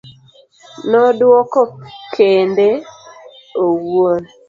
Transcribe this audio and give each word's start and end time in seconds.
nodwoko 0.89 1.59
kende 2.15 2.67
owuon 3.65 4.21